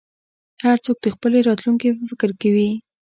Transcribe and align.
هر 0.65 0.77
څوک 0.85 0.97
د 1.01 1.07
خپلې 1.15 1.39
راتلونکې 1.47 1.87
په 1.97 2.03
فکر 2.09 2.29
کې 2.39 2.49
وي. 2.55 2.69